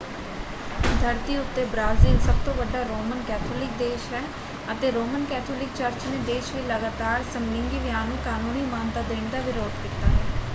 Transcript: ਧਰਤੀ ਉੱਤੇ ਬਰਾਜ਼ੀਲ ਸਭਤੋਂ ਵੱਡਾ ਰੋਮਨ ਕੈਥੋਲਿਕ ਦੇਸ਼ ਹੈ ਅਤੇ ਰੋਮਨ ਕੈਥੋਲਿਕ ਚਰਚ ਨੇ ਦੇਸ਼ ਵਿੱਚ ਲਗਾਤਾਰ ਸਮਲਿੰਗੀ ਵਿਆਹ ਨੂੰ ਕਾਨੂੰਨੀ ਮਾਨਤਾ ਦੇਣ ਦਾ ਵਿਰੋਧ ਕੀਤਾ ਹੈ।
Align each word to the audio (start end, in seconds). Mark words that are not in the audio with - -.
ਧਰਤੀ 1.01 1.35
ਉੱਤੇ 1.37 1.65
ਬਰਾਜ਼ੀਲ 1.65 2.17
ਸਭਤੋਂ 2.19 2.53
ਵੱਡਾ 2.55 2.81
ਰੋਮਨ 2.85 3.21
ਕੈਥੋਲਿਕ 3.23 3.77
ਦੇਸ਼ 3.79 4.11
ਹੈ 4.13 4.21
ਅਤੇ 4.71 4.91
ਰੋਮਨ 4.91 5.25
ਕੈਥੋਲਿਕ 5.25 5.75
ਚਰਚ 5.75 6.05
ਨੇ 6.07 6.17
ਦੇਸ਼ 6.25 6.53
ਵਿੱਚ 6.53 6.67
ਲਗਾਤਾਰ 6.67 7.23
ਸਮਲਿੰਗੀ 7.29 7.79
ਵਿਆਹ 7.79 8.05
ਨੂੰ 8.07 8.17
ਕਾਨੂੰਨੀ 8.25 8.65
ਮਾਨਤਾ 8.67 9.01
ਦੇਣ 9.05 9.29
ਦਾ 9.29 9.41
ਵਿਰੋਧ 9.41 9.81
ਕੀਤਾ 9.83 10.07
ਹੈ। 10.09 10.25